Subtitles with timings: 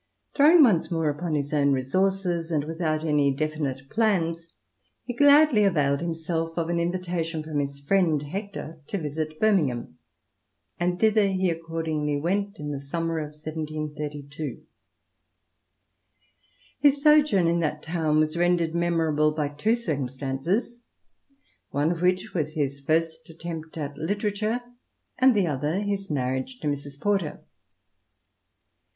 [0.33, 4.47] Thrown once more upon his own resources, and without any definite plans,
[5.03, 9.99] he gladly availed himself of an invitation from his friend Hector to visit Birmingham,
[10.79, 14.63] and thither he accordingly went in the summer of 1732.
[16.79, 20.77] His sojourn in that town was rendered memorable by two circumstances,
[21.69, 24.61] one of which was his first attempt at literature
[25.19, 26.99] and the other his marriage to Mrs.
[26.99, 27.43] Porter.